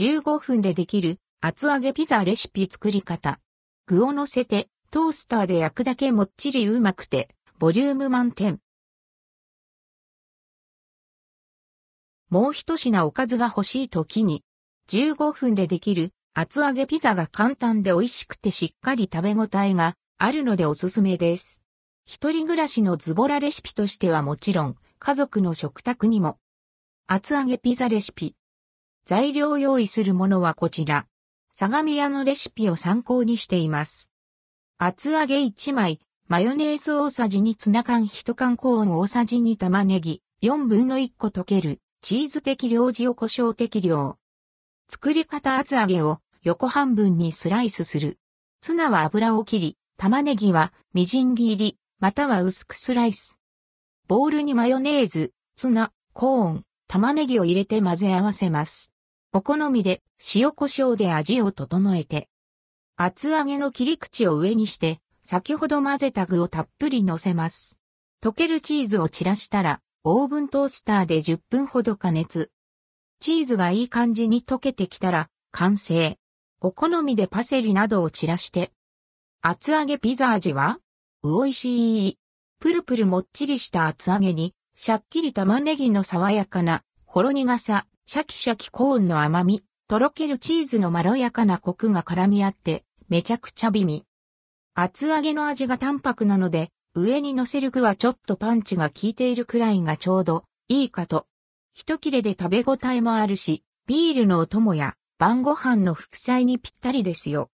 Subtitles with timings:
[0.00, 3.38] 15分でできる厚揚げピザレシピ作り方。
[3.84, 8.60] 具を乗せてトースターで焼くだけもっちりうまくてボリューム満点。
[12.30, 14.42] もう一品おかずが欲しい時に
[14.88, 21.66] 15分でできる厚揚げピザが簡単で美味しくてしっかり食べ応えがあるのでおすすめです。
[22.06, 26.38] 一人暮らしのズボラレシピとしてはもちろん家族の食卓にも
[27.06, 28.34] 厚揚げピザレシピ。
[29.10, 31.08] 材料用意するものはこちら。
[31.50, 34.08] 相模屋のレシピを参考にしています。
[34.78, 44.16] 厚揚げ1枚、マヨネーズ大さじ2ツナ缶1缶コーン大さじ2玉ねぎ、4分の1個溶ける、チーズ適量塩胡椒適量。
[44.88, 48.20] 作り方厚揚げを横半分にスライスする。
[48.60, 53.40] ツナは油を切り、玉ねぎはみじん切り、または薄くスライス。
[54.06, 58.89] ボウルにマヨネーズ、ツナ、コーン、玉ねぎを入れて混ぜ合わせます。
[59.32, 60.02] お好みで
[60.34, 62.28] 塩胡椒で味を整えて、
[62.96, 67.78] 厚揚げの切り口を上にして、先ほど混ぜた具をたっぷり乗せます。
[68.20, 72.50] 溶けるチーズを散らしたら、オーブントースターで10分ほど加熱。
[73.20, 76.18] チーズがいい感じに溶けてきたら、完成。
[76.60, 78.72] お好みでパセリなどを散らして。
[79.42, 80.80] 厚揚げピザ味は
[81.22, 82.18] 美味しい。
[82.58, 94.04] プルプルもっちりした厚揚げに、しゃっきり玉ねぎの爽やかな、ほろ苦さ、シャキシャキコーンの甘み、とろけるチーズのまろやかなコクが絡み合って、めちゃくちゃ美味。
[94.74, 101.28] 厚揚げの味が淡白なので、上に乗せる具はちょっとパンチが効いているくらいがちょうどいいかと。
[101.72, 107.48] 一切れで食べ応えもあるし、ビールのお供や晩ご飯の副菜にぴったりですよ。